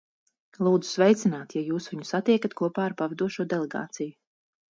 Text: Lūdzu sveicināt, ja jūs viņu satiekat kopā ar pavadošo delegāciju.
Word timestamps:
Lūdzu 0.67 0.87
sveicināt, 0.93 1.53
ja 1.59 1.61
jūs 1.67 1.89
viņu 1.91 2.07
satiekat 2.13 2.57
kopā 2.61 2.87
ar 2.87 2.97
pavadošo 3.03 3.45
delegāciju. 3.55 4.11